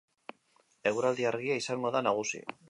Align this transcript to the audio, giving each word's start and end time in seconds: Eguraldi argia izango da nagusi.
Eguraldi 0.93 1.27
argia 1.33 1.59
izango 1.63 1.93
da 1.99 2.03
nagusi. 2.09 2.43